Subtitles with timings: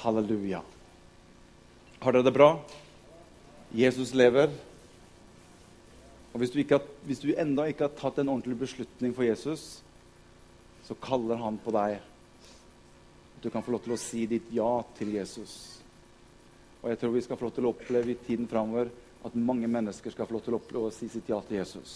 [0.00, 0.62] Halleluja.
[2.00, 2.50] Har dere det bra?
[3.76, 4.48] Jesus lever.
[6.32, 9.82] Og Hvis du, ikke hvis du enda ikke har tatt en ordentlig beslutning for Jesus,
[10.86, 11.98] så kaller han på deg.
[13.42, 15.82] Du kan få lov til å si ditt ja til Jesus.
[16.80, 18.88] Og jeg tror vi skal få lov til å oppleve i tiden framover
[19.24, 21.94] at mange mennesker skal få lov til å oppleve å si sitt ja til Jesus.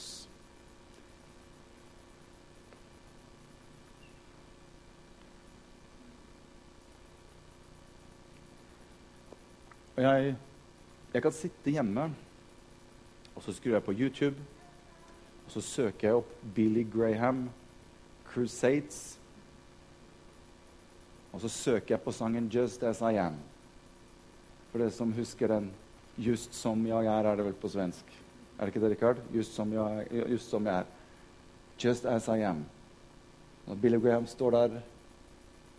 [9.96, 10.36] Og jeg,
[11.14, 12.08] jeg kan sitte hjemme,
[13.35, 14.36] og så skrur jeg på YouTube,
[15.46, 17.50] og så søker jeg opp Billy Graham,
[18.26, 19.18] 'Crusades'.
[21.32, 23.38] Og så søker jeg på sangen 'Just As I Am'.
[24.71, 25.72] For det som husker den
[26.18, 28.04] 'Just som jeg er', er det vel på svensk.
[28.58, 29.16] Er det ikke det, Rikard?
[29.35, 30.85] Just som jeg, just som jeg er.
[31.79, 32.64] 'Just As I Am'.
[33.66, 34.80] Når Billy Graham står der,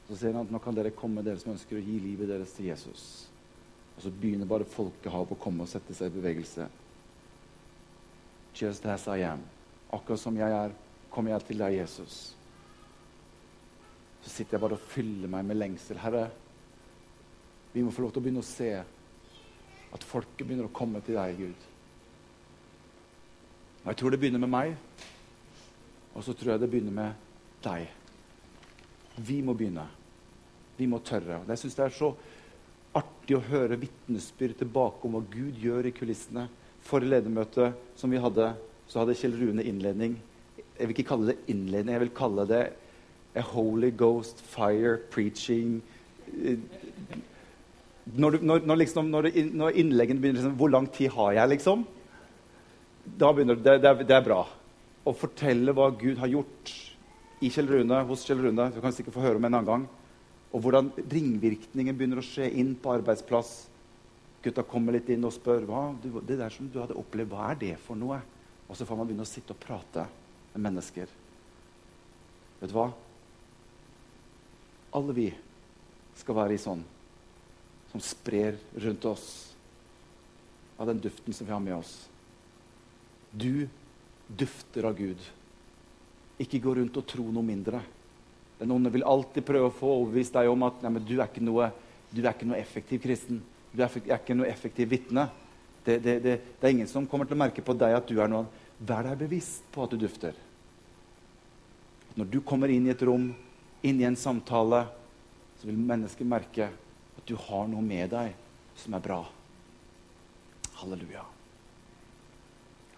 [0.07, 2.51] så sier han at nå kan dere komme, dere som ønsker å gi livet deres
[2.51, 3.29] til Jesus.
[3.95, 6.67] Og så begynner bare folkehavet å komme og sette seg i bevegelse.
[8.55, 9.43] Just as I am.
[9.93, 10.73] Akkurat som jeg er,
[11.11, 12.17] kommer jeg til deg, Jesus.
[14.23, 15.99] Så sitter jeg bare og fyller meg med lengsel.
[16.01, 16.27] Herre,
[17.75, 18.71] vi må få lov til å begynne å se
[19.95, 21.67] at folket begynner å komme til deg, Gud.
[23.83, 24.75] Og Jeg tror det begynner med meg,
[26.15, 27.27] og så tror jeg det begynner med
[27.63, 27.85] deg.
[29.27, 29.85] Vi må begynne.
[30.75, 31.43] Vi må tørre.
[31.43, 32.09] Og Jeg synes det er så
[33.25, 36.45] artig å høre vitnesbyrd tilbake om hva Gud gjør i kulissene.
[36.85, 38.51] Forrige ledermøte som vi hadde,
[38.85, 40.19] så hadde Kjell Rune innledning.
[40.77, 42.61] Jeg vil ikke kalle det innledning, jeg vil kalle det
[43.35, 45.81] a Holy Ghost fire preaching.
[48.13, 49.31] Når, du, når, når, liksom, når
[49.73, 51.85] innleggene begynner liksom, Hvor lang tid har jeg, liksom?
[53.17, 54.43] Da begynner det, det, er, det er bra.
[55.01, 56.77] Å fortelle hva Gud har gjort
[57.41, 58.69] i Kjell Rune, hos Kjell Rune.
[58.69, 59.89] Du kan sikkert få høre om en annen gang.
[60.53, 63.53] Og hvordan ringvirkningen begynner å skje inn på arbeidsplass.
[64.45, 67.61] Gutta kommer litt inn og spør hva det der som du hadde opplevd, hva er
[67.63, 68.19] det for noe.
[68.69, 70.05] Og så får man begynne å sitte og prate
[70.53, 71.09] med mennesker.
[72.61, 72.89] Vet du hva?
[74.95, 75.27] Alle vi
[76.15, 76.85] skal være i sånn
[77.91, 79.27] som sprer rundt oss
[80.77, 81.93] av den duften som vi har med oss.
[83.31, 83.67] Du
[84.27, 85.19] dufter av Gud.
[86.41, 87.79] Ikke gå rundt og tro noe mindre.
[88.59, 91.69] Den onde vil alltid prøve å få overbevist deg om at nei, du, er noe,
[92.11, 93.41] du, er ikke noe, effektiv kristen.
[93.73, 95.27] Du er, ikke noe effektiv vitne.
[95.83, 98.21] Det, det, det, det, er ingen som kommer til å merke på deg at du
[98.23, 98.47] er noen.
[98.79, 100.37] Vær deg bevisst på at du dufter.
[102.15, 103.27] Når du kommer inn i et rom,
[103.83, 104.85] inn i en samtale,
[105.59, 108.35] så vil mennesker merke at du har noe med deg
[108.79, 109.21] som er bra.
[110.79, 111.23] Halleluja.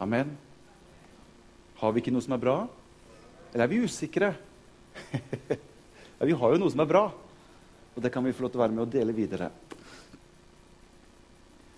[0.02, 0.38] Amen.
[1.78, 2.60] Har vi ikke noe som er bra?
[3.54, 4.36] Eller er vi usikre?
[6.20, 7.06] ja, vi har jo noe som er bra,
[7.96, 9.50] og det kan vi få lov til å være med og dele videre.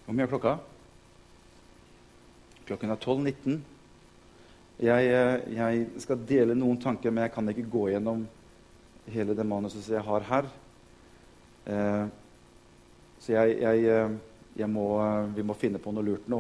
[0.06, 0.56] Hvor mye er klokka?
[2.70, 3.60] Klokken er 12.19.
[4.80, 8.24] Jeg, eh, jeg, skal dele noen tanker, men jeg kan ikke gå gjennom
[9.10, 10.50] hele det manuset jeg har her.
[11.70, 12.06] Eh,
[13.20, 14.16] så jeg, jeg, eh,
[14.62, 14.86] jeg må,
[15.36, 16.40] vi må finne på noe lurt nå.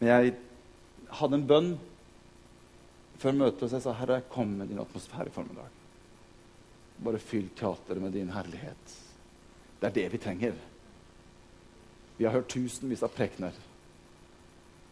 [0.00, 0.34] Men jeg
[1.18, 1.70] hadde en bønn
[3.20, 5.78] før møtet og jeg sa Herre, kom med din atmosfære i formiddag.
[7.04, 8.94] Bare fyll teateret med din herlighet.
[9.80, 10.56] Det er det vi trenger.
[12.16, 13.54] Vi har hørt tusenvis av prekener.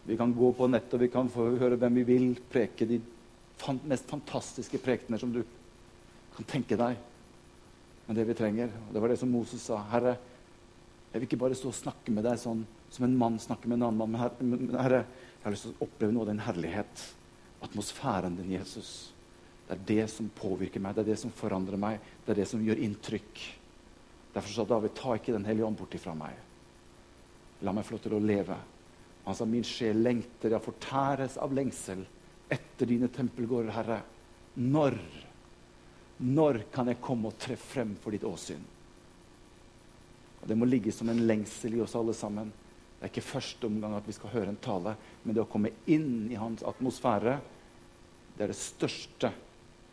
[0.09, 3.01] Vi kan gå på nettet og vi kan få høre hvem vi vil preke de
[3.85, 5.43] mest fantastiske prekener som du
[6.37, 6.97] kan tenke deg.
[8.07, 10.17] Men det vi trenger, og det var det som Moses sa Herre,
[11.09, 12.63] jeg vil ikke bare stå og snakke med deg sånn
[12.93, 14.33] som en mann snakker med en annen mann.
[14.41, 15.03] Men herre,
[15.37, 17.05] jeg har lyst til å oppleve noe av din herlighet
[17.65, 19.13] atmosfæren din, Jesus.
[19.67, 22.49] Det er det som påvirker meg, det er det som forandrer meg, det er det
[22.49, 23.43] som gjør inntrykk.
[24.35, 26.37] Derfor sa David, ta ikke Den hellige ånd bort ifra meg.
[27.67, 28.57] La meg få lov til å leve.
[29.27, 32.05] Han sa, min sjel lengter, ja, fortæres av lengsel
[32.49, 33.99] etter dine tempelgårder, Herre.
[34.57, 34.97] Når,
[36.25, 38.63] når kan jeg komme og tre frem for ditt åsyn?
[40.41, 42.53] Og Det må ligge som en lengsel i oss alle sammen.
[42.99, 45.71] Det er ikke første omgang at vi skal høre en tale, men det å komme
[45.87, 47.37] inn i hans atmosfære,
[48.35, 49.31] det er det største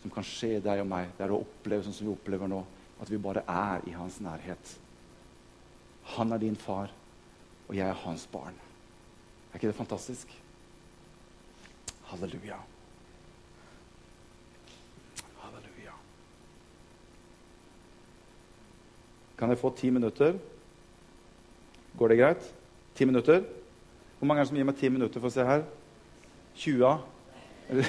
[0.02, 1.12] som kan skje deg og meg.
[1.14, 2.64] Det er å oppleve sånn som vi opplever nå,
[3.02, 4.74] at vi bare er i hans nærhet.
[6.16, 6.90] Han er din far,
[7.68, 8.58] og jeg er hans barn.
[9.52, 10.34] Er ikke det fantastisk?
[12.10, 12.58] Halleluja.
[15.46, 15.96] Halleluja.
[19.38, 20.38] Kan jeg få ti minutter?
[21.98, 22.54] Går det greit?
[22.96, 23.42] Ti minutter?
[24.20, 25.66] Hvor mange er det som gir meg ti minutter for å se her?
[26.62, 26.96] 20?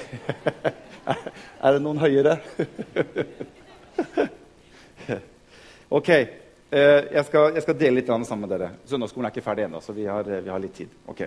[1.62, 2.34] er det noen høyere?
[5.86, 8.72] Ok, eh, jeg, skal, jeg, skal, dele litt sammen med dere.
[8.90, 10.96] Søndagsskolen er ikke ferdig ennå, så vi har, vi har, litt tid.
[11.06, 11.20] Ok.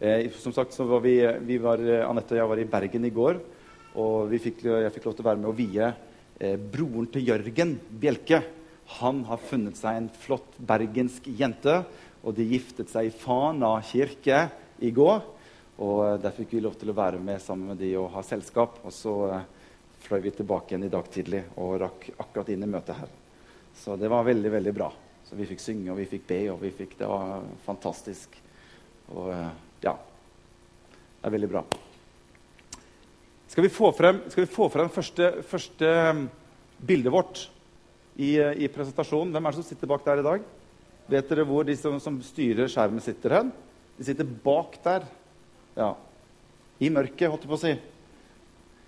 [0.00, 3.12] Eh, som sagt så var vi, vi var, Anette og jeg var i Bergen i
[3.12, 3.42] går.
[4.00, 7.76] Og fikk, jeg fikk lov til å være med å vie eh, broren til Jørgen
[8.00, 8.40] Bjelke.
[8.96, 11.82] Han har funnet seg en flott bergensk jente,
[12.20, 14.44] og de giftet seg i Fana kirke
[14.84, 15.22] i går.
[15.80, 18.24] Og eh, Der fikk vi lov til å være med sammen med de og ha
[18.26, 18.80] selskap.
[18.84, 19.46] Og så eh,
[20.04, 23.12] fløy vi tilbake igjen i dag tidlig og rakk akkurat inn i møtet her.
[23.80, 24.90] Så det var veldig, veldig bra.
[25.28, 28.34] Så vi fikk synge, og vi fikk be, og vi fikk Det var fantastisk.
[29.14, 29.52] Og eh,
[29.86, 31.64] ja Det er veldig bra.
[33.50, 36.26] Skal vi få frem, skal vi få frem første, første mm,
[36.86, 37.40] bildet vårt
[38.14, 39.32] i, i, presentasjonen?
[39.34, 40.44] Hvem er det som sitter bak der i dag?
[41.10, 43.50] Vet dere hvor de som, som styrer skjermen, sitter hen?
[43.98, 45.06] De sitter bak der.
[45.74, 45.94] Ja.
[46.80, 47.72] I mørket, holdt jeg på å si.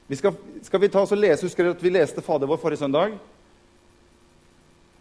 [0.06, 1.46] Vi skal, skal, vi ta oss og lese?
[1.46, 3.18] Husker dere at vi leste Fader vår forrige søndag?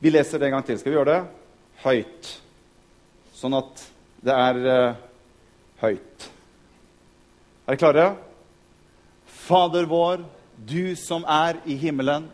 [0.02, 0.82] Vi leser det en gang til.
[0.82, 1.22] Skal vi gjøre det?
[1.84, 2.34] Høyt.
[3.38, 3.86] Sånn at
[4.26, 5.00] det er uh,
[5.82, 6.28] høyt.
[7.66, 8.06] Er dere klare?
[9.42, 10.24] Fader vår,
[10.58, 12.30] du som er i himmelen.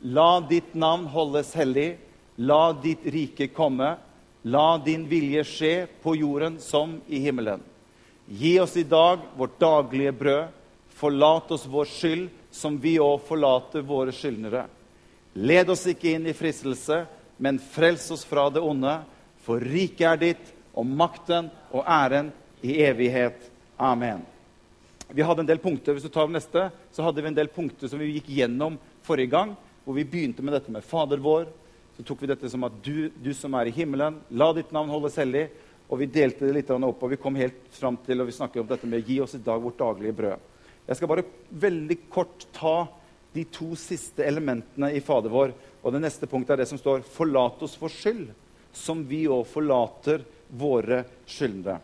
[0.00, 1.92] La ditt navn holdes hellig.
[2.40, 3.98] La ditt rike komme.
[4.42, 7.60] La din vilje skje på jorden som i himmelen.
[8.26, 10.56] Gi oss i dag vårt daglige brød
[11.00, 14.66] Forlat oss vår skyld, som vi òg forlater våre skyldnere.
[15.32, 17.06] Led oss ikke inn i fristelse,
[17.40, 18.98] men frels oss fra det onde.
[19.40, 22.28] For riket er ditt, og makten og æren
[22.60, 23.48] i evighet.
[23.80, 24.20] Amen.
[25.08, 27.88] Vi hadde en del punkter, Hvis du tar neste, så hadde vi en del punkter
[27.88, 29.56] som vi gikk gjennom forrige gang.
[29.84, 31.48] Hvor vi begynte med dette med Fader vår.
[32.00, 34.88] Så tok vi dette som at du, du som er i himmelen, la ditt navn
[34.88, 35.42] holdes hellig.
[35.92, 38.62] Og vi delte det litt opp, og vi kom helt fram til og vi snakket
[38.62, 40.46] om dette med gi oss i dag vårt daglige brød.
[40.86, 41.26] Jeg skal bare
[41.66, 42.86] veldig kort ta
[43.34, 45.52] de to siste elementene i Fader vår.
[45.84, 48.32] Og det neste punktet er det som står 'Forlat oss for skyld',
[48.72, 51.82] som vi òg forlater våre skyldnere.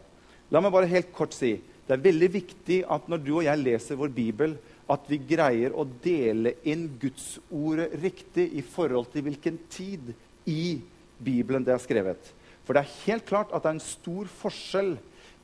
[0.50, 3.62] La meg bare helt kort si det er veldig viktig at når du og jeg
[3.62, 4.56] leser vår bibel,
[4.90, 10.12] at vi greier å dele inn Gudsordet riktig i forhold til hvilken tid
[10.46, 10.78] i
[11.18, 12.30] Bibelen det er skrevet.
[12.66, 14.94] For det er helt klart at det er en stor forskjell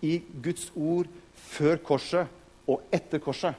[0.03, 1.11] i Guds ord
[1.53, 3.59] før korset og etter korset.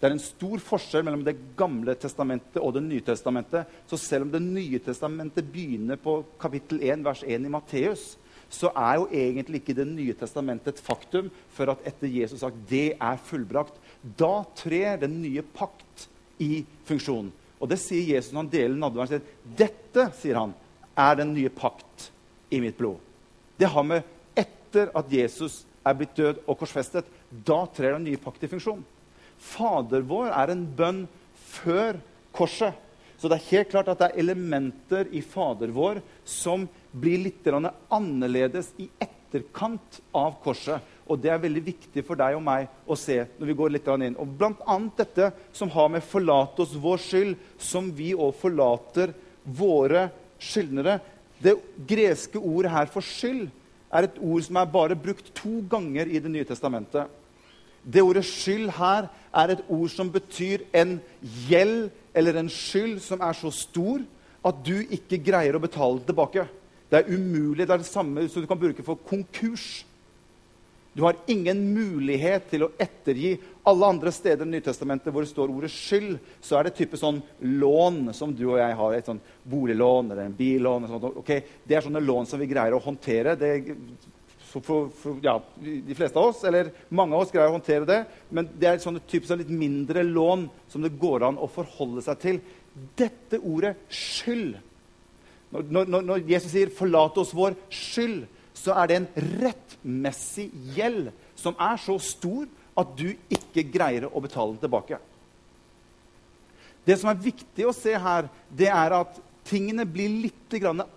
[0.00, 3.68] Det er en stor forskjell mellom Det gamle testamentet og Det nye testamentet.
[3.86, 8.16] Så selv om Det nye testamentet begynner på kapittel 1, vers 1 i Matteus,
[8.50, 12.56] så er jo egentlig ikke Det nye testamentet et faktum før at etter Jesus sagt
[12.70, 13.76] det er fullbrakt.
[14.02, 16.08] Da trer den nye pakt
[16.40, 17.30] i funksjon.
[17.60, 19.26] Og det sier Jesus når han deler nadværen.
[19.44, 20.54] Dette sier han,
[20.96, 22.08] er den nye pakt
[22.50, 22.98] i mitt blod.
[23.60, 24.06] Det har med
[24.38, 27.08] etter at Jesus er blitt død og korsfestet.
[27.30, 28.80] Da trer den nye pakt i funksjon.
[29.40, 31.04] Fader vår er en bønn
[31.50, 32.00] før
[32.36, 32.76] korset.
[33.20, 37.48] Så det er helt klart at det er elementer i Fader vår som blir litt
[37.52, 40.80] annerledes i etterkant av korset.
[41.10, 43.88] Og det er veldig viktig for deg og meg å se når vi går litt
[43.90, 44.16] inn.
[44.16, 49.14] Og annet dette som har med 'forlate oss vår skyld', som vi òg forlater
[49.44, 51.00] våre skyldnere.
[51.42, 53.50] Det greske ordet her for skyld
[53.92, 57.08] er et ord som er bare brukt to ganger i Det nye testamentet.
[57.84, 61.00] Det ordet 'skyld' her er et ord som betyr en
[61.48, 64.00] gjeld eller en skyld som er så stor
[64.44, 66.46] at du ikke greier å betale tilbake.
[66.90, 67.66] Det er umulig.
[67.66, 69.84] Det er det samme som du kan bruke for konkurs.
[71.00, 73.30] Du har ingen mulighet til å ettergi.
[73.64, 77.22] Alle andre steder i Nytestamentet hvor det står ordet 'skyld', så er det type sånn
[77.40, 78.92] lån som du og jeg har.
[78.92, 80.84] Et sånn boliglån eller en billån.
[81.22, 81.40] Okay?
[81.64, 83.32] Det er sånne lån som vi greier å håndtere.
[83.32, 83.48] Det,
[84.50, 87.88] for, for, for, ja, de fleste av oss, eller mange av oss, greier å håndtere
[87.88, 88.00] det.
[88.28, 92.04] Men det er sånne type sånn litt mindre lån som det går an å forholde
[92.04, 92.42] seg til.
[93.00, 94.60] Dette ordet 'skyld'
[95.50, 98.28] Når, når, når Jesus sier 'forlat oss vår skyld',
[98.60, 102.48] så er det en rettmessig gjeld som er så stor
[102.80, 105.00] at du ikke greier å betale den tilbake.
[106.84, 110.36] Det som er viktig å se her, det er at tingene blir litt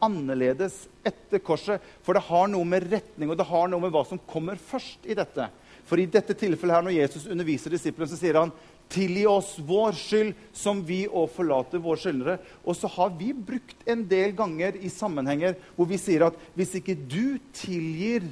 [0.04, 1.82] annerledes etter korset.
[2.02, 5.06] For det har noe med retning og det har noe med hva som kommer først
[5.06, 5.50] i dette.
[5.86, 8.54] For i dette tilfellet her, når Jesus underviser disiplene, så sier han
[8.92, 12.38] Tilgi oss vår skyld, som vi òg forlater våre skyldnere.
[12.66, 16.76] Og så har vi brukt en del ganger i sammenhenger hvor vi sier at hvis
[16.80, 18.28] ikke du tilgir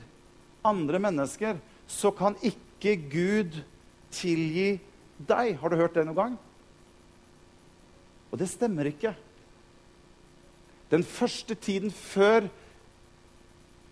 [0.66, 1.58] andre mennesker,
[1.90, 3.58] så kan ikke Gud
[4.14, 4.80] tilgi
[5.18, 5.58] deg.
[5.58, 6.40] Har du hørt det noen gang?
[8.32, 9.14] Og det stemmer ikke.
[10.92, 12.48] Den første tiden før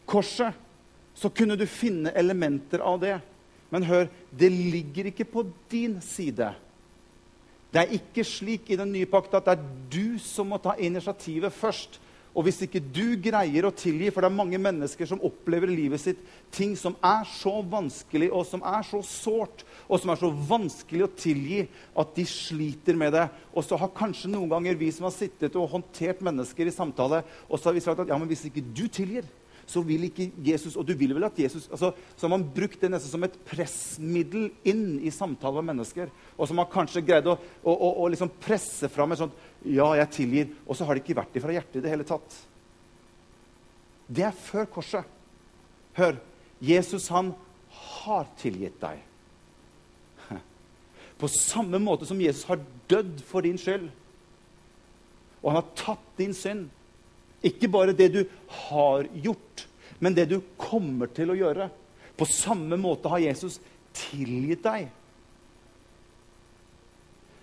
[0.09, 0.55] korset
[1.15, 3.17] så kunne du finne elementer av det.
[3.69, 6.51] Men hør, det ligger ikke på din side.
[7.69, 10.73] Det er ikke slik i den nye pakt at det er du som må ta
[10.81, 11.99] initiativet først.
[12.37, 15.77] Og hvis ikke du greier å tilgi, for det er mange mennesker som opplever i
[15.79, 16.19] livet sitt
[16.53, 21.07] ting som er så vanskelig og som er så sårt og som er så vanskelig
[21.07, 21.63] å tilgi
[21.99, 23.25] at de sliter med det.
[23.51, 27.23] Og så har kanskje noen ganger vi som har sittet og håndtert mennesker i samtale,
[27.49, 29.27] og så har vi sagt at ja, men hvis ikke du tilgir,
[29.69, 32.81] så vil ikke Jesus Og du vil vel at Jesus altså, Så har man brukt
[32.81, 36.09] det nesten som et pressmiddel inn i samtale med mennesker.
[36.35, 39.37] Og så har man kanskje greid å, å, å, å liksom presse fram et sånt
[39.67, 40.55] Ja, jeg tilgir.
[40.65, 42.39] Og så har det ikke vært det fra hjertet i det hele tatt.
[44.09, 45.05] Det er før korset.
[45.99, 46.17] Hør.
[46.59, 47.33] Jesus, han
[48.01, 49.05] har tilgitt deg.
[51.19, 53.89] På samme måte som Jesus har dødd for din skyld.
[55.43, 56.69] Og han har tatt din synd.
[57.45, 58.21] Ikke bare det du
[58.67, 59.65] har gjort,
[59.99, 61.69] men det du kommer til å gjøre.
[62.19, 63.59] På samme måte har Jesus
[63.95, 64.89] tilgitt deg.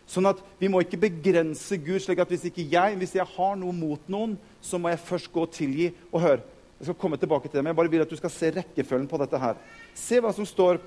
[0.06, 3.56] Sånn at Vi må ikke begrense Gud slik at hvis ikke jeg hvis jeg har
[3.58, 5.90] noe mot noen, så må jeg først gå og tilgi.
[6.12, 6.44] Og hør,
[6.78, 9.08] jeg skal komme tilbake til det, men jeg bare vil at du skal se rekkefølgen
[9.10, 9.58] på dette her.
[9.96, 10.78] Se hva som står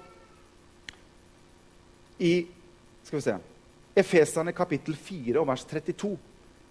[2.19, 2.33] i
[3.03, 3.37] skal vi se,
[3.99, 6.11] Efeserne kapittel 4 og vers 32.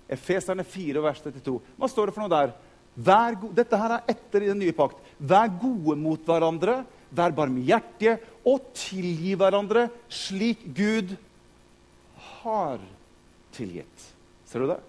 [0.08, 1.58] Efeserne 4, vers 32.
[1.76, 2.54] Hva står det for noe der?
[3.54, 4.98] Dette her er etter i den nye pakt.
[5.18, 6.80] Vær gode mot hverandre,
[7.14, 11.14] vær barmhjertige og tilgi hverandre slik Gud
[12.40, 12.80] har
[13.54, 14.08] tilgitt.
[14.48, 14.80] Ser du det?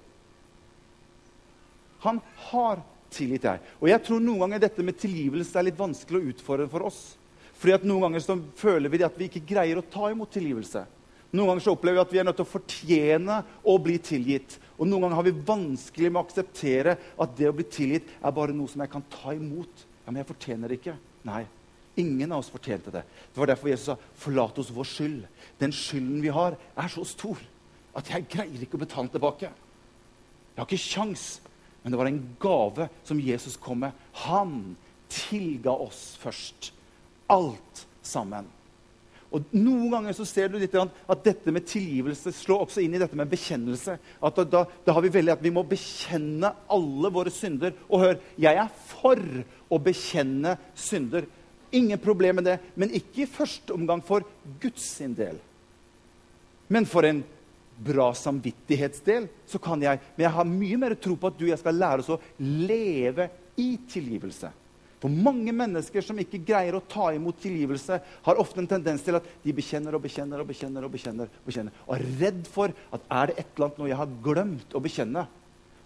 [2.05, 2.81] Han har
[3.13, 3.63] tilgitt deg.
[3.81, 7.01] Og jeg tror noen ganger dette med tilgivelse er litt vanskelig å utfordre for oss.
[7.59, 10.85] Fordi at Noen ganger så føler vi at vi ikke greier å ta imot tilgivelse.
[11.35, 14.55] Noen ganger så opplever vi at vi er nødt til å fortjene å bli tilgitt.
[14.79, 18.36] Og noen ganger har vi vanskelig med å akseptere at det å bli tilgitt er
[18.36, 19.86] bare noe som jeg kan ta imot.
[20.05, 20.95] Ja, Men jeg fortjener det ikke.
[21.27, 21.43] Nei.
[22.00, 23.03] Ingen av oss fortjente det.
[23.03, 25.27] Det var derfor Jesus sa, 'Forlat oss vår skyld'.
[25.59, 27.38] Den skylden vi har, er så stor
[27.95, 29.51] at jeg greier ikke å betale den tilbake.
[30.55, 31.41] Jeg har ikke kjangs.
[31.83, 33.91] Men det var en gave som Jesus kom med.
[34.13, 34.77] Han
[35.09, 36.71] tilga oss først.
[37.29, 38.48] Alt sammen.
[39.29, 43.01] Og Noen ganger så ser du litt at dette med tilgivelse slår også inn i
[43.01, 43.98] dette med bekjennelse.
[44.25, 47.75] At da, da, har Vi veldig at vi må bekjenne alle våre synder.
[47.89, 49.21] Og hør, jeg er for
[49.69, 51.27] å bekjenne synder.
[51.77, 52.57] Ingen problem med det.
[52.74, 54.25] Men ikke i første omgang for
[54.62, 55.38] Guds sin del.
[56.69, 57.21] Men for en
[57.79, 60.01] bra samvittighetsdel så kan jeg.
[60.15, 62.19] Men jeg har mye mer tro på at du og jeg skal lære oss å
[62.41, 63.29] leve
[63.62, 64.51] i tilgivelse.
[64.99, 69.15] For mange mennesker som ikke greier å ta imot tilgivelse, har ofte en tendens til
[69.15, 72.75] at de bekjenner og bekjenner og bekjenner og bekjenner, og bekjenner, og er redd for
[72.95, 75.25] at er det et eller annet noe jeg har glemt å bekjenne.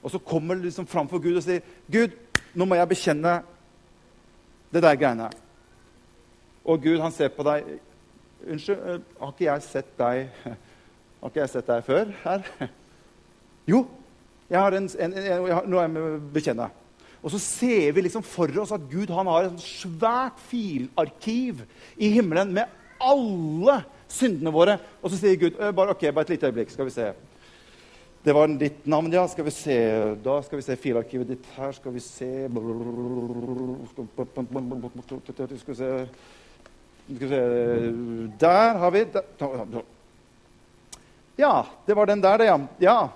[0.02, 2.18] Og så kommer det liksom fram for Gud og sier, 'Gud,
[2.58, 3.38] nå må jeg bekjenne
[4.74, 5.32] det der greiene.'
[6.66, 7.78] Og Gud, han ser på deg
[8.44, 10.30] 'Unnskyld, eh, har ikke jeg sett deg
[11.22, 12.50] Har ikke jeg sett deg før her?'
[13.70, 13.86] 'Jo,
[14.50, 16.83] jeg har en, en, en, en, er jeg må bekjenne.'
[17.24, 21.64] Og så ser vi liksom for oss at Gud har et svært filarkiv
[21.96, 22.66] i himmelen med
[23.00, 23.78] alle
[24.12, 24.76] syndene våre.
[25.02, 26.74] Og så sier Gud bare, ok, bare et lite øyeblikk.
[26.74, 27.14] skal vi se.
[28.24, 29.26] Det var ditt navn, ja.
[29.28, 29.78] Skal vi se.
[30.24, 31.72] Da skal vi se filarkivet ditt her.
[31.76, 34.12] Skal vi se Skal vi
[35.68, 36.08] se
[37.08, 37.42] Skal vi se
[38.40, 39.06] Der har vi
[41.38, 42.60] Ja, det var den der, det, ja.
[42.80, 43.10] ja.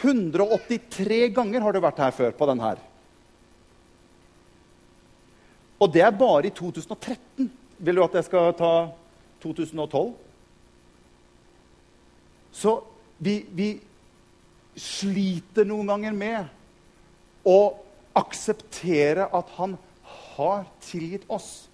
[0.00, 2.78] 183 ganger har du vært her før på den her.
[5.80, 7.50] Og det er bare i 2013.
[7.80, 8.72] Vil du at jeg skal ta
[9.40, 10.10] 2012?
[12.52, 12.74] Så
[13.18, 13.70] vi, vi
[14.76, 17.58] sliter noen ganger med å
[18.18, 19.76] akseptere at han
[20.36, 21.70] har tilgitt oss.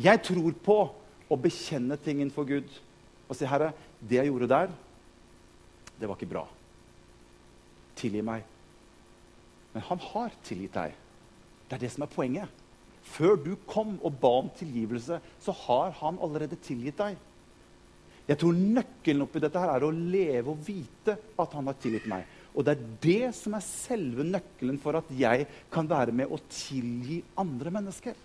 [0.00, 0.78] Jeg tror på
[1.26, 2.68] å bekjenne ting innenfor Gud
[3.26, 4.68] og si, 'Herre, det jeg gjorde der,
[5.98, 6.44] det var ikke bra.
[7.96, 8.44] Tilgi meg.'
[9.72, 10.94] Men han har tilgitt deg.
[11.68, 12.48] Det er det som er poenget.
[13.14, 17.16] Før du kom og ba om tilgivelse, så har han allerede tilgitt deg.
[18.26, 22.08] Jeg tror nøkkelen oppi dette her er å leve og vite at han har tilgitt
[22.10, 22.26] meg.
[22.56, 26.40] Og det er det som er selve nøkkelen for at jeg kan være med å
[26.50, 28.16] tilgi andre mennesker.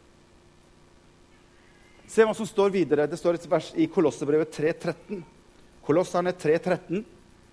[2.12, 3.08] Se hva som står videre.
[3.08, 5.22] Det står et vers i Kolossebrevet 3.13.
[5.86, 7.04] Kolosserne 3.13.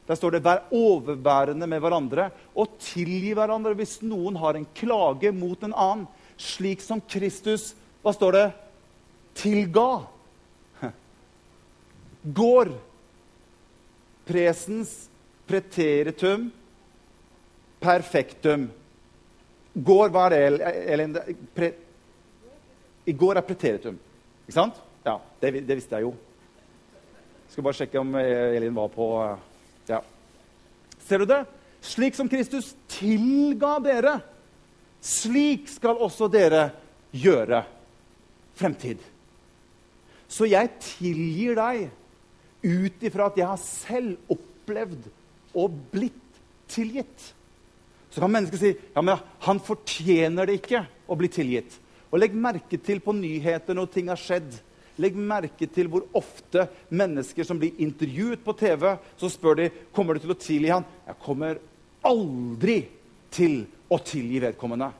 [0.08, 5.32] Der står det 'vær overbærende med hverandre' og tilgi hverandre hvis noen har en klage
[5.36, 6.06] mot en annen
[6.38, 8.46] slik som Kristus Hva står det?
[9.38, 9.88] Tilga.
[12.22, 12.70] Går.
[14.28, 14.92] Presens
[15.48, 16.48] preteritum
[17.80, 18.68] perfektum.
[19.74, 21.18] Går, hva er det, Elin?
[21.54, 21.70] Pre,
[23.06, 23.98] I går er preteritum.
[24.46, 24.80] Ikke sant?
[25.06, 26.14] Ja, det, det visste jeg jo.
[27.48, 29.06] Skal bare sjekke om Elin var på
[29.88, 30.02] Ja.
[31.06, 31.44] Ser du det?
[31.80, 34.18] Slik som Kristus tilga dere,
[35.04, 36.68] slik skal også dere
[37.14, 37.62] gjøre
[38.58, 39.00] fremtid.
[40.28, 41.88] Så jeg tilgir deg
[42.68, 45.08] ut ifra at jeg har selv opplevd
[45.56, 47.32] og blitt tilgitt.
[48.10, 51.76] Så kan mennesket si ja, men han fortjener det ikke å bli tilgitt.
[52.08, 54.50] Og Legg merke til på nyheter når ting har skjedd.
[54.98, 58.90] Legg merke til hvor ofte mennesker som blir intervjuet på TV,
[59.20, 60.86] så spør de kommer du til å tilgi han.
[61.06, 61.60] Jeg kommer
[62.08, 62.80] aldri
[63.34, 64.90] til å tilgi vedkommende.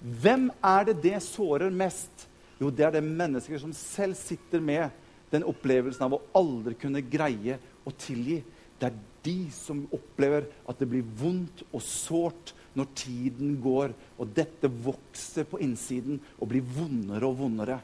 [0.00, 2.26] Hvem er det det sårer mest?
[2.60, 4.92] Jo, det er det mennesker som selv sitter med
[5.32, 8.40] den opplevelsen av å aldri kunne greie å tilgi.
[8.80, 14.32] Det er de som opplever at det blir vondt og sårt når tiden går, og
[14.36, 17.80] dette vokser på innsiden og blir vondere og vondere.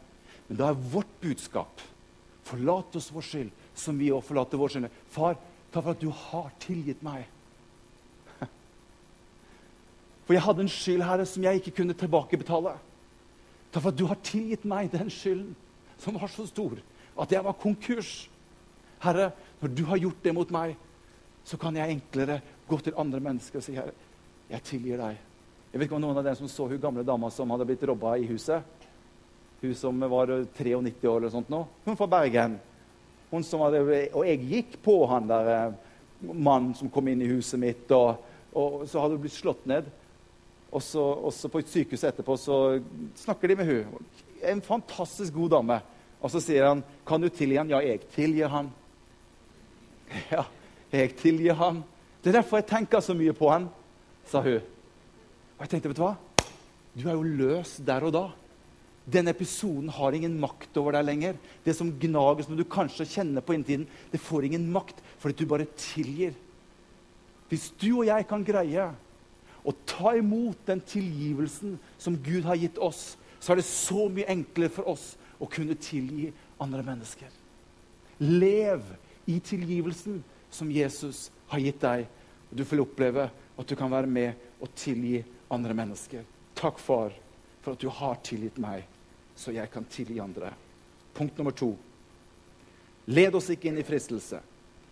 [0.47, 1.83] Men da er vårt budskap
[2.47, 4.99] Forlat oss vår skyld, som vi òg forlater vår skyld.
[5.11, 5.35] Far,
[5.75, 7.25] takk for at du har tilgitt meg.
[10.27, 12.75] For jeg hadde en skyld, Herre, som jeg ikke kunne tilbakebetale.
[13.71, 15.55] Takk for at du har tilgitt meg den skylden,
[16.03, 16.81] som var så stor
[17.17, 18.27] at jeg var konkurs.
[19.01, 19.31] Herre,
[19.61, 20.75] når du har gjort det mot meg,
[21.47, 23.95] så kan jeg enklere gå til andre mennesker og si, Herre,
[24.51, 25.19] jeg tilgir deg.
[25.73, 27.85] Jeg vet ikke om noen av dere som så hun gamle dama som hadde blitt
[27.87, 28.65] robba i huset.
[29.61, 31.63] Hun som var 93 år eller sånt nå.
[31.85, 32.59] Hun fra Bergen.
[33.31, 33.83] Hun som hadde,
[34.15, 35.77] og jeg gikk på han der eh,
[36.33, 38.23] mannen som kom inn i huset mitt, og,
[38.57, 39.89] og så hadde hun blitt slått ned.
[40.73, 42.57] Og så, og så på et sykehus etterpå så
[43.17, 44.09] snakker de med hun.
[44.43, 45.79] En fantastisk god dame.
[46.21, 48.73] Og så sier han, 'Kan du tilgi han?' 'Ja, jeg tilgir han.'
[50.33, 50.45] Ja,
[50.93, 51.85] jeg tilgir han.
[52.23, 53.69] Det er derfor jeg tenker så mye på han,
[54.27, 54.61] sa hun.
[55.57, 56.17] Og jeg tenkte, vet du hva?
[56.97, 58.25] Du er jo løs der og da.
[59.07, 61.37] Den episoden har ingen makt over deg lenger.
[61.63, 65.47] Det som gnager, som du kanskje kjenner på inntiden, det får ingen makt fordi du
[65.47, 66.35] bare tilgir.
[67.49, 68.89] Hvis du og jeg kan greie
[69.97, 74.73] ta imot den tilgivelsen som Gud har gitt oss, så er det så mye enklere
[74.73, 76.31] for oss å kunne tilgi
[76.61, 77.31] andre mennesker.
[78.19, 78.85] Lev
[79.29, 82.07] i tilgivelsen som Jesus har gitt deg.
[82.51, 85.21] Og du får oppleve at du kan være med og tilgi
[85.53, 86.25] andre mennesker.
[86.57, 87.15] Takk, far,
[87.61, 88.87] for at du har tilgitt meg,
[89.37, 90.53] så jeg kan tilgi andre.
[91.17, 91.75] Punkt nummer to.
[93.07, 94.41] Led oss ikke inn i fristelse,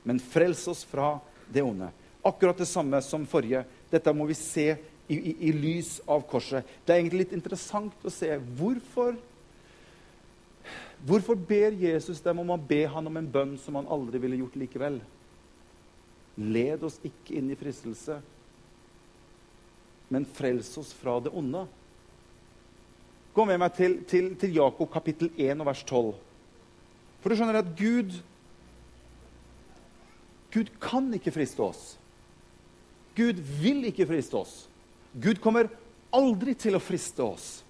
[0.05, 1.17] men frels oss fra
[1.51, 1.89] det onde.
[2.25, 3.65] Akkurat det samme som forrige.
[3.91, 4.75] Dette må vi se
[5.09, 6.67] i, i, i, lys av korset.
[6.85, 9.17] Det er egentlig litt interessant å se hvorfor
[11.05, 14.39] Hvorfor ber Jesus dem om å be han om en bønn som han aldri ville
[14.39, 14.95] gjort likevel?
[16.41, 18.17] Led oss ikke inn i fristelse,
[20.09, 21.67] men frels oss fra det onde.
[23.37, 26.15] Gå med meg til, til, til Jakob kapittel 1 og vers 12.
[27.21, 28.17] For du skjønner at Gud
[30.55, 31.97] Gud kan ikke friste oss.
[33.19, 34.53] Gud vil ikke friste oss.
[35.15, 35.71] Gud kommer
[36.15, 37.63] aldri til å friste oss.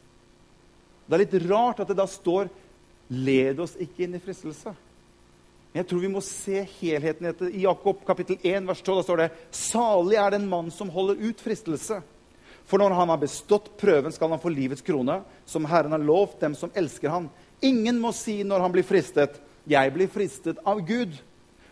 [1.05, 2.49] Det er litt rart at det da står
[3.13, 4.73] 'led oss ikke inn i fristelse'.
[5.73, 7.51] Men jeg tror vi må se helheten etter.
[7.53, 11.21] I Jakob kapittel 1 vers 12 da står det 'Salig er den mann som holder
[11.21, 12.03] ut fristelse'.
[12.65, 16.41] For når han har bestått prøven, skal han få livets krone, som Herren har lovt
[16.41, 17.29] dem som elsker han.
[17.61, 21.21] Ingen må si når han blir fristet, 'Jeg blir fristet av Gud'.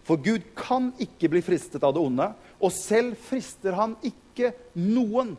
[0.05, 5.37] For Gud kan ikke bli fristet av det onde, og selv frister han ikke noen.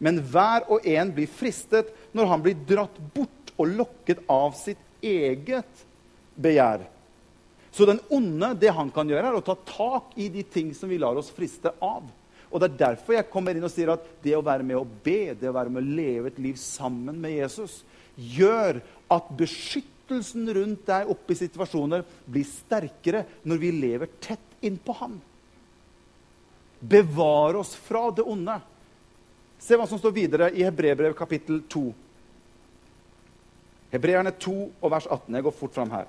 [0.00, 4.80] Men hver og en blir fristet når han blir dratt bort og lokket av sitt
[5.04, 5.84] eget
[6.40, 6.86] begjær.
[7.70, 10.90] Så den onde, det han kan gjøre, er å ta tak i de ting som
[10.90, 12.08] vi lar oss friste av.
[12.50, 14.86] Og Det er derfor jeg kommer inn og sier at det å være med å
[15.04, 17.82] be, det å være med å leve et liv sammen med Jesus,
[18.16, 18.80] gjør
[19.12, 25.14] at beskyttelsen rundt deg oppe i situasjoner blir sterkere når vi lever tett innpå ham.
[26.80, 28.58] Bevare oss fra det onde.
[29.60, 31.82] Se hva som står videre i Hebrebrev kapittel 2.
[33.92, 35.36] Hebreerne 2 og vers 18.
[35.36, 36.06] Jeg går fort fram her.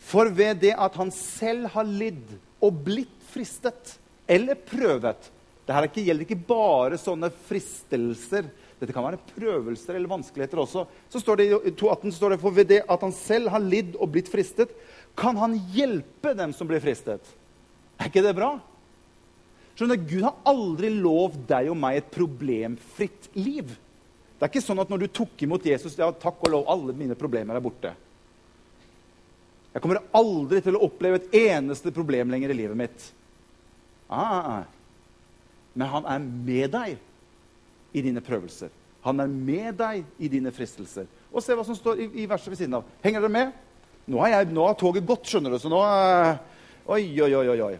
[0.00, 3.98] For ved det at han selv har lidd og blitt fristet
[4.30, 5.30] eller prøvet
[5.70, 8.48] Dette gjelder ikke bare sånne fristelser.
[8.80, 10.86] Dette kan være prøvelser eller vanskeligheter også.
[11.12, 13.94] Så står det I 2.18 står det for ved det at han selv har lidd
[14.00, 14.72] og blitt fristet,
[15.14, 17.22] kan han hjelpe dem som blir fristet.
[18.00, 18.56] Er ikke det bra?
[19.76, 23.70] Skjønner du, Gud har aldri lovd deg og meg et problemfritt liv.
[24.40, 26.94] Det er ikke sånn at når du tok imot Jesus, ja, takk og lov, alle
[26.96, 27.92] mine problemer er borte.
[29.70, 33.06] Jeg kommer aldri til å oppleve et eneste problem lenger i livet mitt.
[34.10, 34.64] Ah, ah, ah.
[35.78, 36.96] Men han er med deg
[37.94, 38.72] i dine prøvelser.
[39.06, 41.06] Han er med deg i dine fristelser.
[41.30, 42.88] Og se hva som står i, i verset ved siden av.
[43.04, 43.52] Henger dere med?
[44.10, 45.60] Nå har, toget gått, skjønner du.
[45.62, 46.40] Så nå eh,
[46.90, 47.60] Oi, oi, oi.
[47.68, 47.76] oi.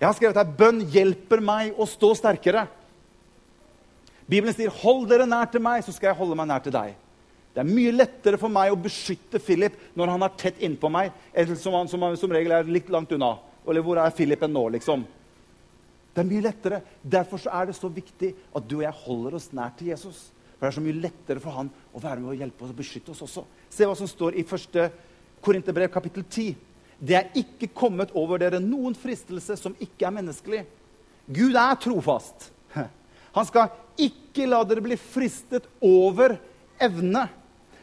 [0.00, 2.66] Jeg har skrevet her bønn hjelper meg å stå sterkere.
[4.26, 6.94] Bibelen sier 'hold dere nær til meg, så skal jeg holde meg nær til deg'.
[7.54, 11.12] Det er mye lettere for meg å beskytte Philip når han er tett innpå meg,
[11.32, 13.38] enn som han som, som, regel er litt langt unna.
[13.68, 15.04] Eller hvor er Philip enn nå, liksom?
[16.14, 16.82] Det er mye lettere.
[17.02, 20.32] Derfor er det så viktig at du og jeg holder oss nær til Jesus.
[20.58, 22.80] For det er så mye lettere for han å være med og hjelpe oss og
[22.82, 23.46] beskytte oss også.
[23.70, 24.80] Se hva som står i 1.
[25.44, 26.54] Korinterbrev kapittel 10.
[27.04, 30.62] Det er ikke kommet over dere noen fristelse som ikke er menneskelig.
[31.28, 32.50] Gud er trofast.
[33.34, 36.36] Han skal ikke la dere bli fristet over
[36.82, 37.26] evne,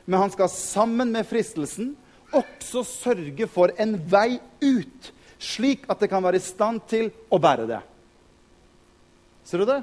[0.05, 1.93] men han skal sammen med fristelsen
[2.31, 7.39] også sørge for en vei ut, slik at det kan være i stand til å
[7.41, 7.81] bære det.
[9.43, 9.81] Ser du det?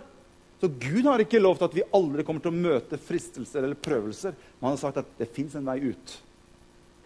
[0.58, 4.34] Så Gud har ikke lovt at vi aldri kommer til å møte fristelser eller prøvelser.
[4.58, 6.14] Men han har sagt at det fins en vei ut.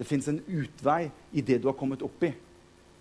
[0.02, 2.32] Det fins en utvei i det du har kommet opp i.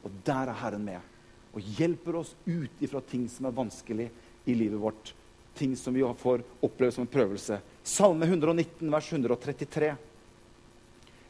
[0.05, 1.07] Og der er Herren med
[1.51, 4.05] og hjelper oss ut ifra ting som er vanskelig
[4.45, 5.09] i livet vårt.
[5.57, 7.57] Ting som vi får oppleve som en prøvelse.
[7.81, 9.89] Salme 119, vers 133.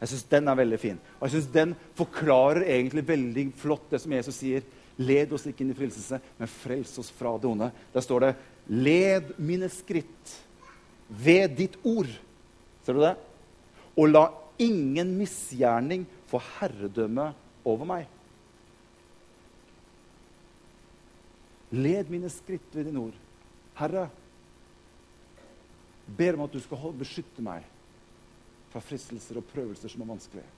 [0.02, 1.00] Jeg syns den er veldig fin.
[1.22, 4.68] Og jeg synes den forklarer egentlig veldig flott det som Jesus sier.
[5.00, 7.72] Led oss ikke inn i frelselse, men frels oss fra det onde.
[7.96, 8.36] Der står det
[8.76, 10.36] Led mine skritt
[11.08, 12.12] ved ditt ord.
[12.84, 13.16] Ser du det?
[13.96, 14.28] Og la
[14.62, 17.32] ingen misgjerning få herredømme
[17.68, 18.08] over meg.
[21.72, 23.16] Led mine skritt ved din ord.
[23.80, 24.10] Herre,
[26.18, 27.68] ber om at du skal beskytte meg
[28.72, 30.50] fra fristelser og prøvelser som er vanskelige.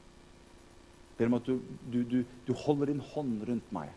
[1.18, 1.60] Ber om at du,
[1.94, 3.94] du, du, du holder din hånd rundt meg.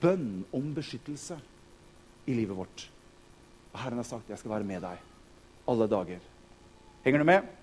[0.00, 1.36] Bønn om beskyttelse
[2.24, 2.86] i livet vårt.
[3.72, 5.08] Og Herren har sagt jeg skal være med deg
[5.68, 6.22] alle dager.
[7.04, 7.61] Henger du med?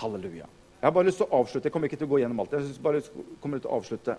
[0.00, 0.46] Halleluja.
[0.80, 1.68] Jeg har bare lyst til å avslutte.
[1.68, 2.56] Jeg kommer ikke til å gå gjennom alt.
[2.56, 3.02] Jeg bare
[3.40, 4.18] kommer til å avslutte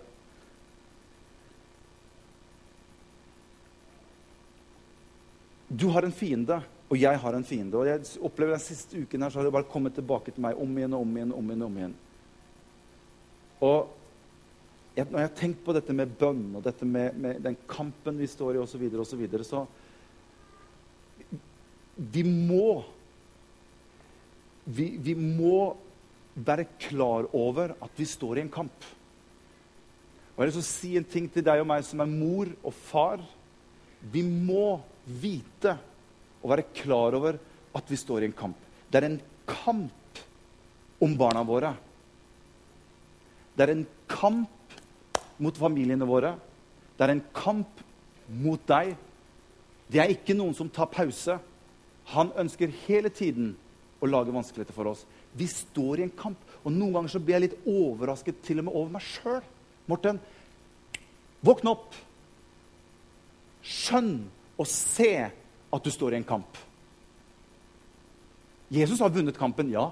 [5.76, 7.78] Du har en fiende, og jeg har en fiende.
[7.78, 10.58] Og jeg opplever Den siste uken her, så har det bare kommet tilbake til meg
[10.62, 11.34] om igjen og om igjen.
[11.34, 11.96] om igjen, om igjen.
[13.66, 13.88] Og
[14.96, 18.20] jeg, når jeg har tenkt på dette med bønn og dette med, med den kampen
[18.20, 19.66] vi står i osv., så, videre, og så, videre, så
[21.96, 22.84] Vi må
[24.66, 25.76] vi, vi må
[26.36, 28.88] være klar over at vi står i en kamp.
[30.36, 33.22] Og jeg vil si en ting til deg og meg som er mor og far.
[34.12, 35.78] Vi må vite
[36.42, 37.40] og være klar over
[37.76, 38.58] at vi står i en kamp.
[38.92, 40.22] Det er en kamp
[41.02, 41.72] om barna våre.
[43.56, 44.76] Det er en kamp
[45.40, 46.36] mot familiene våre.
[46.96, 47.84] Det er en kamp
[48.28, 48.96] mot deg.
[49.88, 51.38] Det er ikke noen som tar pause.
[52.12, 53.54] Han ønsker hele tiden
[54.06, 55.04] å lage vanskeligheter for oss.
[55.36, 56.40] Vi står i en kamp.
[56.64, 59.42] Og noen ganger så blir jeg litt overrasket til og med over meg sjøl.
[59.90, 60.22] Morten,
[61.46, 61.98] våkn opp.
[63.66, 64.16] Skjønn
[64.56, 66.62] og se at du står i en kamp.
[68.74, 69.92] Jesus har vunnet kampen, ja,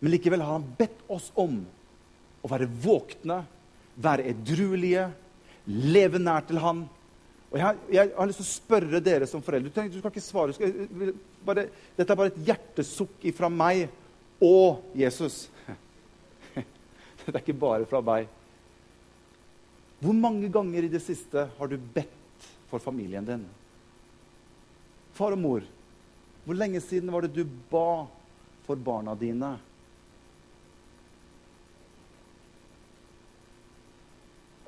[0.00, 1.60] men likevel har han bedt oss om
[2.42, 3.42] å være våkne,
[3.98, 5.08] være edruelige,
[5.68, 6.84] leve nær til han.
[7.48, 9.70] Og jeg, jeg, har lyst til å spørre dere som foreldre.
[9.70, 10.56] Du, tenker, du skal ikke svare.
[10.56, 11.14] Skal,
[11.46, 13.86] bare, dette er bare et hjertesukk fra meg
[14.44, 15.46] og Jesus.
[17.24, 18.28] Dette er ikke bare fra meg.
[19.98, 23.48] Hvor mange ganger i det siste har du bedt for familien din?
[25.16, 25.64] Far og mor,
[26.44, 28.06] hvor lenge siden var det du ba
[28.68, 29.56] for barna dine?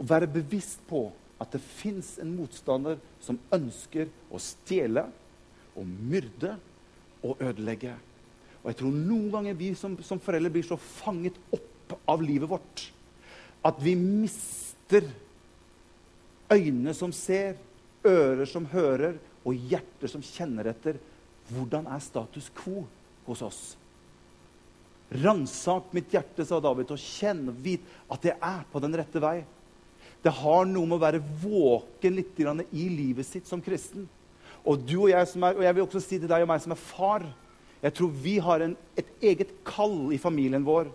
[0.01, 5.07] Å være bevisst på at det fins en motstander som ønsker å stjele
[5.79, 6.55] og myrde
[7.25, 7.95] og ødelegge.
[8.61, 12.51] Og jeg tror noen ganger vi som, som foreldre blir så fanget opp av livet
[12.51, 12.91] vårt
[13.67, 15.05] at vi mister
[16.51, 17.59] øynene som ser,
[18.07, 20.99] ører som hører, og hjerter som kjenner etter
[21.51, 22.85] hvordan er status quo
[23.27, 23.61] hos oss.
[25.11, 29.23] Ransak mitt hjerte, sa David, og kjenn og vit at jeg er på den rette
[29.23, 29.41] vei.
[30.21, 34.09] Det har noe med å være våken litt i livet sitt som kristen.
[34.65, 36.61] Og du og jeg som er, og jeg vil også si til deg og meg
[36.61, 37.23] som er far
[37.81, 40.91] Jeg tror vi har en, et eget kall i familien vår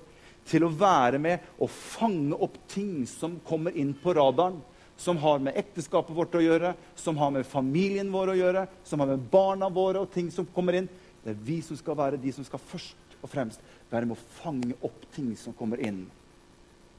[0.45, 4.59] til å være med og fange opp ting som kommer inn på radaren
[4.97, 9.01] som har med ekteskapet vårt å gjøre, som har med familien vår å gjøre, som
[9.01, 10.87] har med barna våre og ting som kommer inn.
[11.23, 14.27] Det er vi som skal være de som skal først og fremst være med å
[14.39, 16.05] fange opp ting som kommer inn.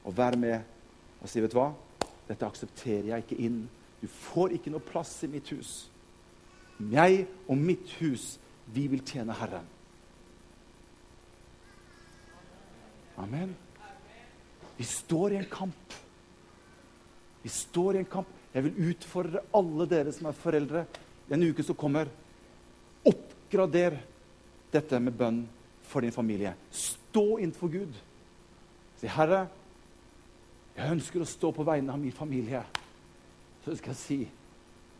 [0.05, 1.71] Og være med og si, vet du hva?
[2.27, 3.61] Dette aksepterer jeg ikke inn.
[4.01, 5.87] Du får ikke noe plass i mitt hus.
[6.91, 8.35] Jeg og mitt hus,
[8.73, 9.65] vi vil tjene Herren.
[13.17, 13.55] Amen.
[14.77, 15.93] Vi står i en kamp.
[17.41, 18.29] Vi står i en kamp.
[18.53, 20.83] Jeg vil utfordre alle dere som er foreldre
[21.29, 22.11] denne uke som kommer.
[23.07, 23.97] Oppgrader
[24.73, 25.41] dette med bønn
[25.87, 26.53] for din familie.
[26.69, 27.95] Stå innenfor Gud.
[28.97, 29.47] Si, 'Herre,
[30.77, 32.65] jeg ønsker å stå på vegne av min familie.'
[33.65, 34.17] Så skal jeg si,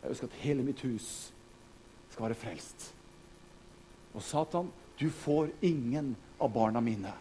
[0.02, 1.32] 'Jeg ønsker at hele mitt hus
[2.10, 2.92] skal være frelst.'
[4.14, 7.12] Og Satan, du får ingen av barna mine.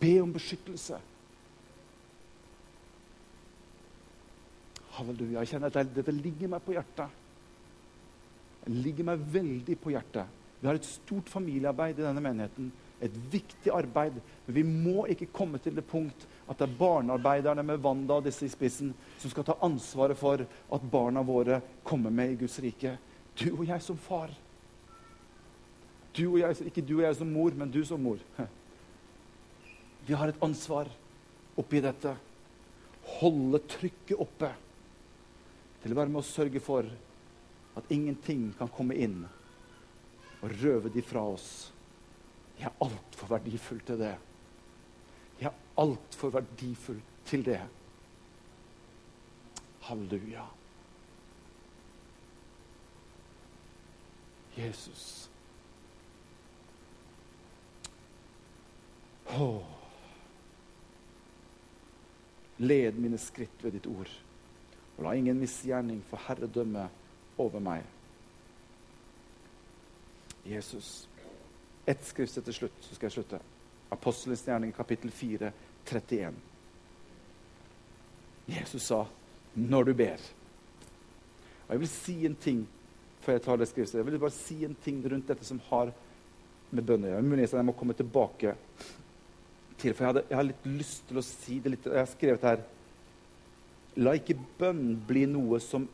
[0.00, 0.98] Be om beskyttelse.
[4.90, 5.40] Halleluja.
[5.40, 7.08] Jeg kjenner at dette ligger meg på hjertet.
[8.64, 10.38] Det ligger meg veldig på hjertet.
[10.60, 12.72] Vi har et stort familiearbeid i denne menigheten.
[13.00, 14.18] Et viktig arbeid.
[14.46, 18.26] Men vi må ikke komme til det punkt at det er barnearbeiderne med Wanda og
[18.26, 22.58] disse i spissen som skal ta ansvaret for at barna våre kommer med i Guds
[22.62, 22.96] rike.
[23.38, 24.32] Du og jeg som far.
[26.16, 28.18] Du og jeg, ikke du og jeg som mor, men du som mor.
[30.06, 30.90] Vi har et ansvar
[31.60, 32.16] oppi dette.
[33.20, 34.50] Holde trykket oppe
[35.80, 36.88] til å være med å sørge for
[37.78, 39.22] at ingenting kan komme inn
[40.40, 41.70] og røve de fra oss.
[42.60, 44.14] Jeg er altfor verdifull til det.
[45.40, 47.60] Jeg er altfor verdifull til det.
[49.80, 50.44] Halleluja.
[54.58, 55.30] Jesus.
[59.38, 59.62] Oh.
[62.58, 64.10] Led mine skritt ved ditt ord.
[64.98, 66.90] Og la ingen misgjerning få herredømme
[67.38, 67.86] over meg.
[70.44, 71.09] Jesus.
[71.86, 73.40] Ett skriftsted til slutt, så skal jeg slutte.
[73.90, 75.52] Apostelens gjerning, kapittel 4,
[75.86, 76.34] 31.
[78.50, 79.06] Jesus sa,
[79.56, 80.30] 'Når du ber'
[81.68, 82.68] Og Jeg vil si en ting
[83.20, 84.04] før jeg tar det skriftstedet.
[84.04, 85.92] Jeg vil bare si en ting rundt dette som har
[86.70, 87.48] med bønn å gjøre.
[87.52, 88.54] Jeg må komme tilbake
[89.78, 91.86] til, for jeg, hadde, jeg har litt lyst til å si det litt.
[91.86, 92.64] Jeg har skrevet her
[93.98, 95.88] La ikke bønn bli noe som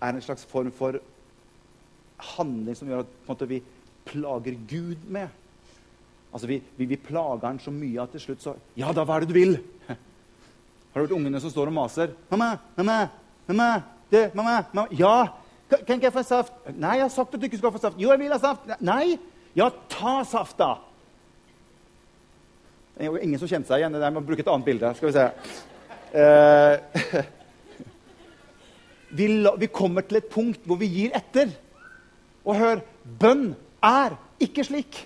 [0.00, 0.96] er en slags form for
[2.36, 3.60] handling som gjør at måte, vi
[4.12, 5.32] plager Gud med.
[6.32, 9.18] Altså, vi, vi, vi, plager han så mye at til slutt så Ja da, hva
[9.18, 9.58] er det du vil?
[9.88, 12.12] Har du hørt ungene som står og maser?
[12.28, 13.08] 'Mamma, mamma,
[13.48, 14.88] mamma, det, mamma, mamma.
[14.92, 15.28] Ja,
[15.70, 18.00] kan ikke jeg få saft?' 'Nei, jeg har sagt at du ikke skal få saft.'
[18.00, 19.18] 'Jo, jeg vil ha saft.' 'Nei.'
[19.56, 20.76] 'Ja, ta saft, da.'
[22.92, 23.94] Det er jo ingen som kjente seg igjen.
[23.96, 24.94] Jeg må bruke et annet bilde.
[24.94, 25.32] Skal vi se.
[26.12, 26.76] Uh,
[29.18, 31.48] vi, la, vi kommer til et punkt hvor vi gir etter.
[32.44, 32.84] Og hør
[33.18, 35.00] bønn er ikke slik.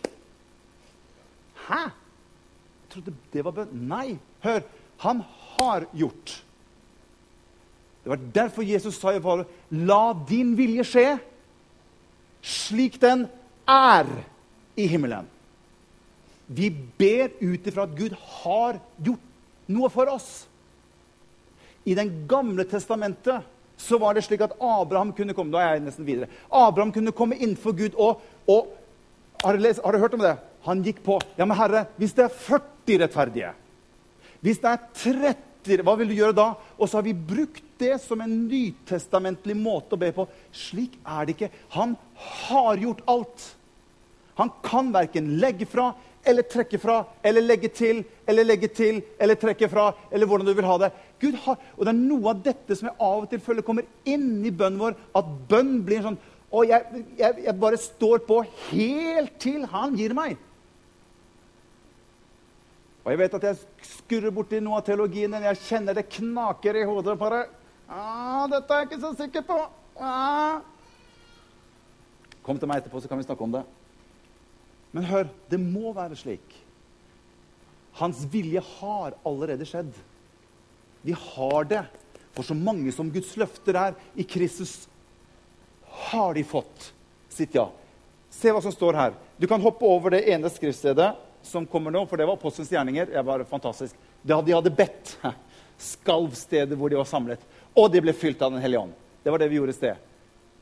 [1.66, 1.82] Hæ?
[1.86, 3.86] Jeg trodde det var bønn.
[3.88, 4.60] Nei, hør.
[5.04, 5.22] Han
[5.58, 6.42] har gjort.
[8.04, 11.08] Det var derfor Jesus sa i Paulus, la din vilje skje
[12.46, 13.26] slik den
[13.66, 14.06] er
[14.78, 15.26] i himmelen.
[16.46, 20.46] Vi ber ut ifra at Gud har gjort noe for oss.
[21.86, 23.42] I Den gamle testamentet
[23.76, 27.14] så var det slik at Abraham kunne komme da er jeg nesten videre, Abraham kunne
[27.16, 27.94] komme innenfor Gud.
[27.94, 28.72] og, og
[29.44, 30.36] har, du har du hørt om det?
[30.66, 31.18] Han gikk på.
[31.36, 33.52] Ja, men herre, hvis det er 40 rettferdige,
[34.40, 36.44] hvis det er 30 Hva vil du gjøre da?
[36.78, 40.28] Og så har vi brukt det som en nytestamentlig måte å be på.
[40.54, 41.48] Slik er det ikke.
[41.74, 41.96] Han
[42.46, 43.46] har gjort alt.
[44.38, 45.88] Han kan verken legge fra
[46.26, 50.54] eller trekke fra, eller legge til, eller legge til, eller trekke fra, eller hvordan du
[50.58, 50.90] vil ha det.
[51.22, 53.86] Gud har, og Det er noe av dette som jeg av og til føler kommer
[54.04, 54.96] inn i bønnen vår.
[55.16, 56.18] At bønn blir sånn
[56.54, 58.36] Og jeg, jeg, jeg bare står på
[58.70, 60.36] helt til han gir meg.
[63.02, 66.78] Og jeg vet at jeg skurrer borti noe av teologien men Jeg kjenner det knaker
[66.78, 67.18] i hodet.
[67.18, 67.46] bare,
[67.88, 69.66] ah, 'Dette er jeg ikke så sikker på.'
[70.00, 70.60] Ah.
[72.42, 73.64] Kom til meg etterpå, så kan vi snakke om det.
[74.96, 76.54] Men hør, det må være slik.
[78.00, 79.90] Hans vilje har allerede skjedd.
[81.04, 81.82] Vi har det.
[82.36, 84.86] For så mange som Guds løfter er i Kristus,
[86.08, 86.90] har de fått
[87.32, 87.66] sitt ja.
[88.32, 89.14] Se hva som står her.
[89.36, 91.10] Du kan hoppe over det ene skriftstedet
[91.44, 93.08] som kommer nå, for det var Apostelens gjerninger.
[93.12, 93.96] Det var fantastisk.
[94.20, 95.16] Det de hadde bedt.
[95.92, 97.42] Skalvstedet hvor de var samlet.
[97.76, 98.96] Og de ble fylt av Den hellige ånd.
[99.22, 100.00] Det var det vi gjorde i sted.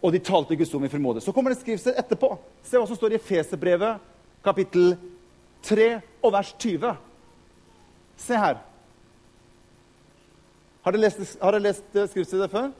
[0.02, 1.26] Og de talte Guds ord i frimodighet.
[1.26, 2.34] Så kommer det et skriftsted etterpå.
[2.66, 4.10] Se hva som står i Feserbrevet
[4.44, 4.94] kapittel
[5.64, 5.88] 3
[6.22, 6.94] og vers 20.
[8.20, 8.60] Se her.
[10.84, 12.72] Har dere lest, har dere lest skriftstedet før?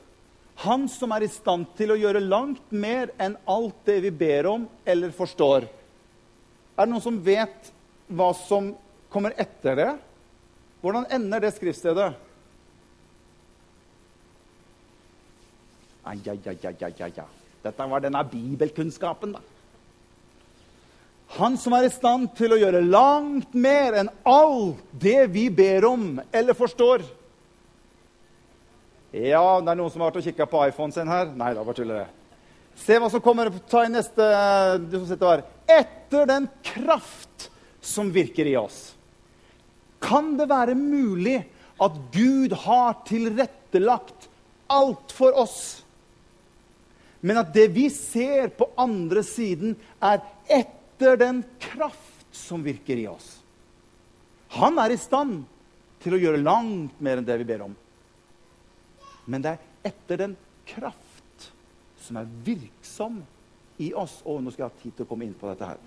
[0.62, 4.46] Han som er i stand til å gjøre langt mer enn alt det vi ber
[4.52, 5.66] om eller forstår.
[6.74, 7.72] Er det noen som vet
[8.12, 8.74] hva som
[9.10, 9.90] kommer etter det?
[10.84, 12.12] Hvordan ender det skriftstedet?
[16.04, 17.28] Ai, ai, ai, ai, ai, ai.
[17.64, 19.53] Dette var denne bibelkunnskapen, da.
[21.38, 25.86] Han som er i stand til å gjøre langt mer enn all det vi ber
[25.88, 27.02] om eller forstår.
[29.14, 31.32] Ja, det er noen som har vært og kikka på iPhonen sin her.
[31.38, 32.08] Nei da, bare tuller det.
[32.78, 33.50] Se hva som kommer.
[33.70, 34.26] Ta i neste
[34.86, 35.44] du som sitter her.
[35.70, 37.48] Etter den kraft
[37.84, 38.94] som virker i oss.
[40.02, 41.40] Kan det være mulig
[41.82, 44.28] at Gud har tilrettelagt
[44.70, 45.58] alt for oss?
[47.24, 53.06] Men at det vi ser på andre siden, er etter den kraft som virker i
[53.08, 53.40] oss.
[54.54, 55.44] Han er i stand
[56.02, 57.74] til å gjøre langt mer enn det vi ber om.
[59.26, 60.36] Men det er etter den
[60.68, 61.48] kraft
[62.04, 63.22] som er virksom
[63.82, 64.20] i oss.
[64.28, 65.80] Og nå skal jeg ha tid til å komme inn på dette her.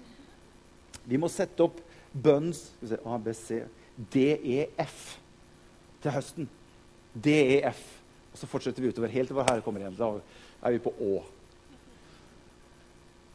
[1.08, 1.80] Vi må sette opp
[2.12, 2.65] bønns
[3.06, 3.62] ABC,
[3.96, 5.00] DEF
[6.04, 6.50] til høsten.
[7.13, 7.80] DEF.
[8.34, 9.98] Og så fortsetter vi utover helt til vår Herre kommer igjen.
[9.98, 10.12] Da
[10.67, 11.22] er vi på Å.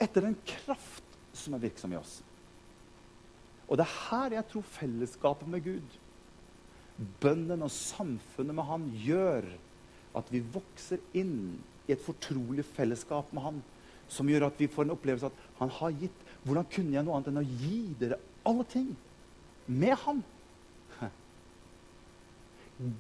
[0.03, 1.02] Etter den kraft
[1.37, 2.21] som er virksom i oss.
[3.69, 5.99] Og det er her jeg tror fellesskapet med Gud,
[7.23, 9.47] bønnen og samfunnet med Han, gjør
[10.19, 11.55] at vi vokser inn
[11.89, 13.63] i et fortrolig fellesskap med Han,
[14.13, 16.29] som gjør at vi får en opplevelse at Han har gitt.
[16.45, 18.93] Hvordan kunne jeg noe annet enn å gi dere alle ting
[19.71, 20.23] med Han?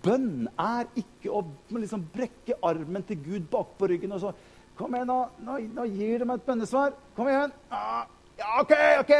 [0.02, 1.42] Bønn er ikke å
[1.74, 4.34] liksom brekke armen til Gud bakpå ryggen og så
[4.72, 6.94] Kom igjen, nå, nå, nå gir du meg et bønnesvar.
[7.12, 7.50] Kom igjen.
[7.68, 8.06] Ah,
[8.42, 9.14] ja, OK, OK.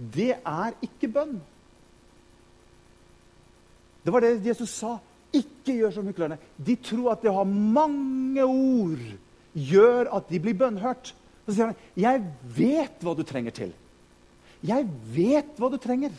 [0.00, 1.36] Det er ikke bønn.
[4.04, 4.96] Det var det Jesus sa.
[5.36, 6.40] Ikke gjør som hyklerne.
[6.56, 9.04] De tror at det å ha mange ord
[9.52, 11.12] gjør at de blir bønnhørt.
[11.46, 12.24] Så sier han, 'Jeg
[12.56, 13.74] vet hva du trenger til.'
[14.62, 16.12] Jeg vet hva du trenger.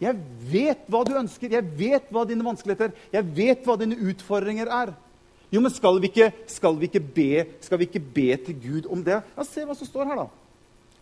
[0.00, 0.16] Jeg
[0.50, 1.52] vet hva du ønsker.
[1.52, 4.94] Jeg vet hva dine vanskeligheter Jeg vet hva dine utfordringer er.
[5.52, 8.86] Jo, men skal vi ikke, skal vi ikke, be, skal vi ikke be til Gud
[8.86, 9.22] om det?
[9.36, 10.26] Ja, Se hva som står her, da.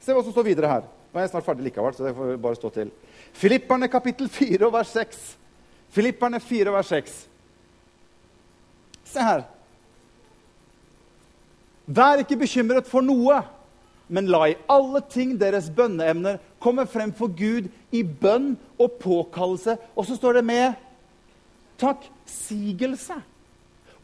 [0.01, 0.87] Se hva som står videre her.
[1.09, 2.91] Nå er jeg snart ferdig likevel, så det får bare stå til.
[3.39, 5.21] Filipperne kapittel 4 og vers 6.
[5.95, 7.15] Filipperne 4 vers 6.
[9.09, 9.47] Se her.
[11.89, 13.41] Vær ikke bekymret for noe,
[14.13, 19.79] men la i alle ting deres bønneemner komme frem for Gud i bønn og påkallelse.
[19.97, 20.77] Og så står det med
[21.81, 23.17] takksigelse.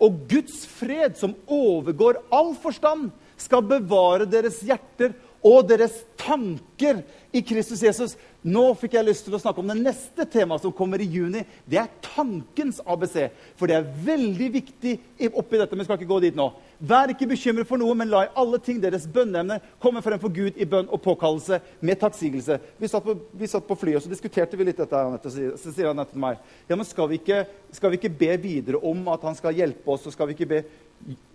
[0.01, 5.13] Og Guds fred, som overgår all forstand, skal bevare deres hjerter
[5.45, 7.03] og deres tanker
[7.35, 8.15] i Kristus Jesus.
[8.45, 11.43] Nå fikk jeg lyst til å snakke om det neste temaet som kommer i juni.
[11.69, 13.31] Det er tankens ABC.
[13.57, 14.95] For det er veldig viktig
[15.31, 15.73] oppi dette.
[15.73, 16.51] men vi skal ikke gå dit nå.
[16.81, 20.33] Vær ikke bekymret for noe, men la i alle ting deres bønneemner komme frem for
[20.33, 22.59] Gud i bønn og påkallelse med takksigelse.
[22.81, 24.97] Vi satt på, vi satt på flyet og så diskuterte vi litt dette.
[24.97, 28.33] Annette, så sier han til meg ja, men skal vi, ikke, skal vi, ikke, be
[28.41, 30.07] videre om at han skal hjelpe oss?
[30.09, 30.63] og skal vi ikke be...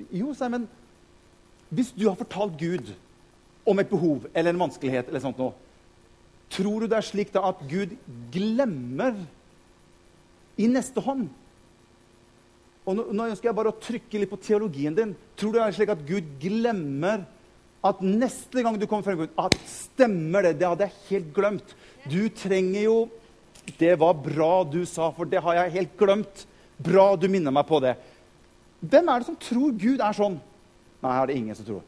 [0.09, 0.69] Jo, sa jeg, men
[1.69, 2.93] hvis du har fortalt Gud
[3.69, 5.53] om et behov eller en vanskelighet, eller sånt noe,
[6.49, 7.93] tror du det er slik da at Gud
[8.33, 9.17] glemmer
[10.59, 11.27] i neste hånd?
[12.89, 15.13] Og nå, nå ønsker jeg bare å trykke litt på teologien din.
[15.37, 17.27] Tror du det er slik at Gud glemmer
[17.85, 20.57] at neste gang du kommer frem Gud, at stemmer det?
[20.59, 21.75] Det hadde jeg helt glemt.
[22.09, 22.99] Du trenger jo
[23.77, 26.47] Det var bra du sa, for det har jeg helt glemt.
[26.81, 27.91] Bra du minner meg på det.
[28.81, 30.39] Hvem er det som tror Gud er sånn?
[31.03, 31.83] Nei, her er det ingen som tror.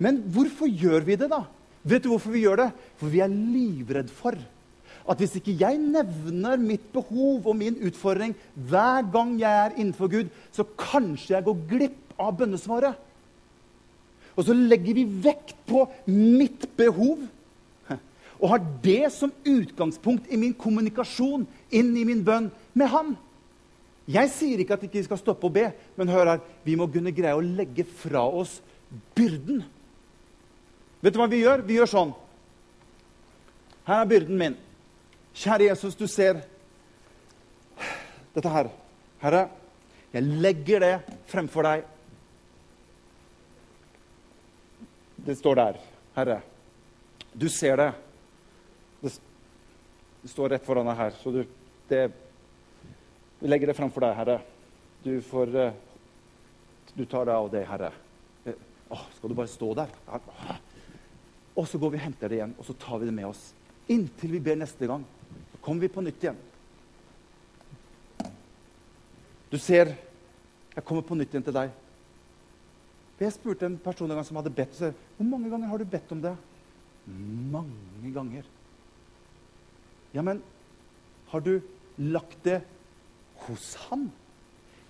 [0.00, 1.44] Men hvorfor gjør vi det, da?
[1.84, 2.70] Vet du hvorfor vi gjør det?
[3.00, 4.38] For vi er livredd for
[5.10, 8.34] at hvis ikke jeg nevner mitt behov og min utfordring
[8.68, 12.98] hver gang jeg er innenfor Gud, så kanskje jeg går glipp av bønnesvaret.
[14.36, 17.24] Og så legger vi vekt på mitt behov
[18.40, 21.42] og har det som utgangspunkt i min kommunikasjon
[21.76, 23.10] inn i min bønn med Han.
[24.10, 25.66] Jeg sier ikke at vi ikke skal stoppe å be,
[25.98, 28.56] men hør her, vi må kunne greie å legge fra oss
[29.14, 29.60] byrden.
[31.00, 31.62] Vet du hva vi gjør?
[31.64, 32.10] Vi gjør sånn.
[33.86, 34.56] Her er byrden min.
[35.34, 36.42] Kjære Jesus, du ser
[38.34, 38.68] dette her.
[39.22, 39.46] Herre,
[40.12, 40.94] jeg legger det
[41.30, 41.88] fremfor deg.
[45.24, 45.80] Det står der.
[46.16, 46.38] Herre,
[47.32, 47.90] du ser det.
[49.00, 49.12] Det,
[50.28, 51.16] står rett foran deg her.
[51.22, 51.44] Så du
[51.88, 52.10] det,
[53.40, 54.40] Vi legger det fremfor deg, Herre.
[55.02, 55.78] Du får eh,
[56.92, 57.92] Du tar deg av det, Herre.
[58.44, 59.94] Å, eh, skal du bare stå der?
[61.58, 63.50] Og så går vi og henter det igjen, og så tar vi det med oss.
[63.90, 65.02] Inntil vi ber neste gang.
[65.52, 66.38] Så kommer vi på nytt igjen.
[69.50, 69.96] Du ser,
[70.76, 71.72] jeg kommer på nytt igjen til deg.
[73.20, 74.78] Jeg spurte en person en gang som hadde bedt.
[74.78, 76.36] Så, Hvor mange ganger har du bedt om det?
[77.52, 78.46] Mange ganger.
[80.14, 80.40] Ja, men
[81.28, 81.60] har du
[81.98, 82.62] lagt det
[83.44, 84.08] hos han?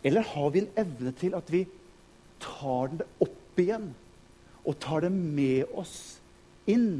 [0.04, 1.64] Eller har vi en evne til at vi
[2.40, 3.90] tar det opp igjen
[4.64, 6.20] og tar det med oss
[6.71, 6.91] inn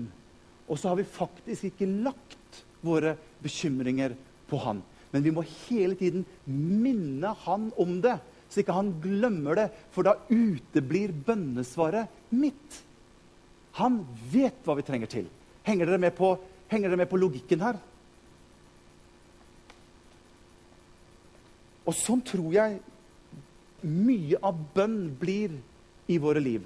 [0.71, 4.14] Og så har vi faktisk ikke lagt våre bekymringer
[4.47, 4.83] på han.
[5.11, 8.14] Men vi må hele tiden minne han om det,
[8.51, 9.66] så ikke han glemmer det.
[9.91, 12.79] For da uteblir bønnesvaret mitt.
[13.83, 14.01] Han
[14.31, 15.27] vet hva vi trenger til.
[15.66, 16.37] Henger dere med på,
[16.71, 17.81] dere med på logikken her?
[21.91, 22.79] Og sånn tror jeg
[23.83, 25.57] mye av bønn blir
[26.11, 26.62] i våre liv.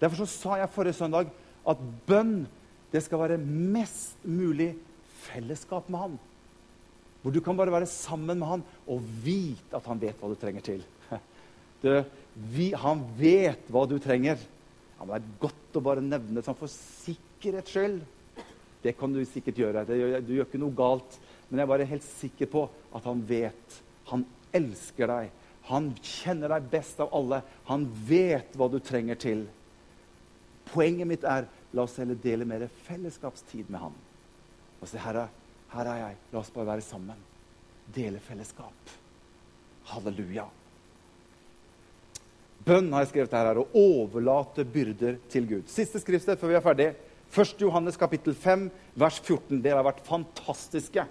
[0.00, 1.30] Derfor sa jeg forrige søndag
[1.66, 2.44] at bønn
[2.92, 4.72] det skal være mest mulig
[5.26, 6.18] fellesskap med han.
[7.22, 10.38] Hvor du kan bare være sammen med han og vite at han vet hva du
[10.40, 10.84] trenger til.
[11.76, 11.90] Du,
[12.54, 14.40] vi, han vet hva du trenger.
[14.96, 17.98] Ja, men det er godt å bare nevne det sånn for sikkerhets skyld.
[18.82, 19.82] Det kan du sikkert gjøre.
[19.92, 21.18] Gjør, du gjør ikke noe galt.
[21.48, 22.64] Men jeg er bare helt sikker på
[22.96, 23.76] at han vet.
[24.08, 24.24] Han
[24.56, 25.36] elsker deg.
[25.68, 27.42] Han kjenner deg best av alle.
[27.68, 29.44] Han vet hva du trenger til.
[30.72, 33.96] Poenget mitt er la oss heller dele mer fellesskapstid med han.
[34.80, 35.26] Og si, Herre,
[35.72, 36.20] her er jeg.
[36.32, 37.18] La oss bare være sammen.
[37.94, 38.94] Dele fellesskap.
[39.90, 40.46] Halleluja.
[42.66, 45.68] Bønn har jeg skrevet her, er å overlate byrder til Gud.
[45.70, 46.88] Siste skriftsted før vi er ferdig.
[47.30, 47.54] 1.
[47.62, 48.66] Johannes kapittel 5,
[48.98, 49.60] vers 14.
[49.62, 51.04] Dere har vært fantastiske.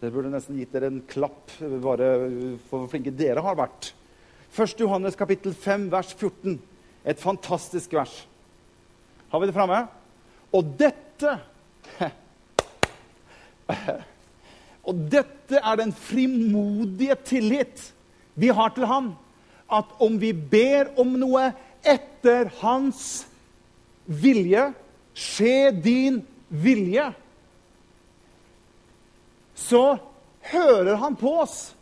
[0.00, 2.10] Dere burde nesten gitt dere en klapp bare
[2.68, 3.92] for hvor flinke dere har vært.
[4.54, 4.76] 1.
[4.82, 6.58] Johannes kapittel 5, vers 14.
[7.04, 8.12] Et fantastisk vers.
[9.34, 9.80] Har vi det framme?
[10.54, 11.30] Og dette
[14.86, 17.82] Og dette er den frimodige tillit
[18.38, 19.08] vi har til ham
[19.74, 21.48] at om vi ber om noe
[21.82, 23.24] etter hans
[24.06, 24.70] vilje
[25.18, 27.10] Skje din vilje.
[29.54, 29.84] Så
[30.54, 31.74] hører han på oss.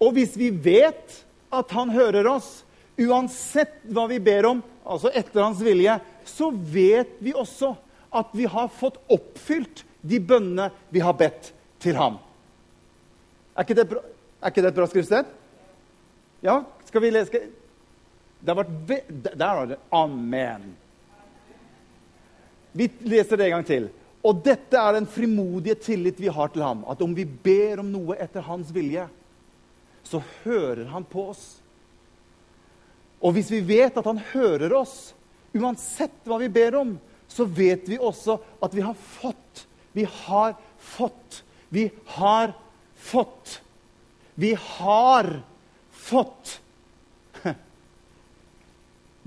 [0.00, 2.64] Og hvis vi vet at han hører oss,
[3.00, 7.74] uansett hva vi ber om, altså etter hans vilje, så vet vi også
[8.14, 11.50] at vi har fått oppfylt de bønnene vi har bedt
[11.82, 12.20] til ham.
[13.54, 14.02] Er ikke det, bra,
[14.42, 15.34] er ikke det et bra skriftsted?
[16.44, 17.40] Ja, skal vi lese
[18.44, 20.74] Det har vært Der var det Amen.
[22.74, 23.88] Vi leser det en gang til.
[24.24, 26.82] Og dette er den frimodige tillit vi har til ham.
[26.90, 29.06] At om vi ber om noe etter hans vilje,
[30.04, 31.44] så hører han på oss.
[33.24, 35.14] Og hvis vi vet at han hører oss,
[35.56, 36.96] uansett hva vi ber om,
[37.30, 39.64] så vet vi også at vi har fått.
[39.96, 41.40] Vi har fått.
[41.72, 42.52] Vi har
[42.94, 43.60] fått.
[44.34, 45.30] Vi har
[45.94, 46.60] fått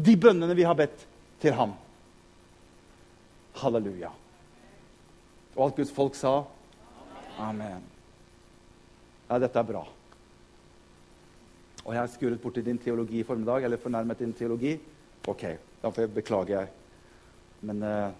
[0.07, 1.05] de bønnene vi har bedt
[1.41, 1.73] til ham.
[3.57, 4.11] Halleluja.
[5.55, 6.41] Og alt Guds folk sa
[7.41, 7.81] Amen.
[9.27, 9.83] Ja, dette er bra.
[11.88, 14.73] Og jeg har skuret borti din teologi i formiddag, eller fornærmet din teologi.
[15.27, 15.43] OK,
[15.81, 16.63] da får jeg beklage.
[17.61, 18.17] Men eh,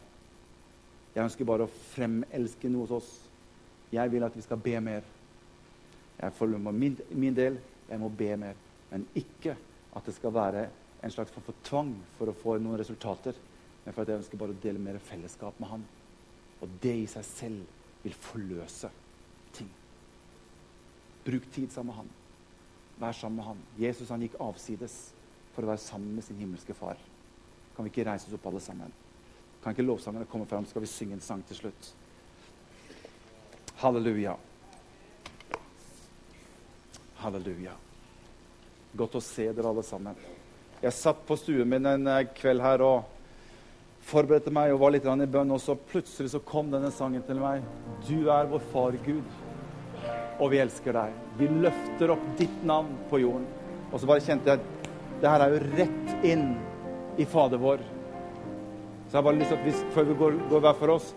[1.16, 3.10] jeg ønsker bare å fremelske noe hos oss.
[3.92, 5.04] Jeg vil at vi skal be mer.
[6.18, 7.60] Jeg med min, min del
[7.90, 8.56] jeg må be mer.
[8.90, 9.56] Men ikke
[9.96, 10.68] at det skal være
[11.04, 13.36] en slags form for tvang for å få noen resultater.
[13.84, 15.84] Men for at jeg ønsker bare å dele mer fellesskap med han.
[16.64, 18.90] Og det i seg selv vil forløse
[19.60, 19.70] ting.
[21.28, 22.16] Bruk tid sammen med han.
[22.98, 23.62] Vær sammen med han.
[23.78, 24.96] Jesus han gikk avsides
[25.54, 26.98] for å være sammen med sin himmelske far.
[27.76, 28.94] Kan vi ikke reise oss opp alle sammen?
[29.64, 30.66] Kan ikke lovsangerne komme fram?
[30.66, 31.92] Skal vi synge en sang til slutt?
[33.78, 34.34] Halleluja.
[37.22, 37.76] Halleluja.
[38.98, 40.18] Godt å se dere alle sammen.
[40.82, 43.14] Jeg satt på stuen min en eh, kveld her og
[44.08, 47.42] forberedte meg og var litt i bønn, og så plutselig så kom denne sangen til
[47.42, 47.66] meg.
[48.08, 49.26] Du er vår far Gud,
[50.38, 51.14] og vi elsker deg.
[51.40, 53.46] Vi løfter opp ditt navn på jorden.
[53.92, 54.90] Og så bare kjente jeg at
[55.22, 56.50] det her er jo rett inn
[57.18, 57.82] i Fader vår.
[59.08, 61.14] Så jeg har bare lyst til at vi, før vi går, går hver for oss,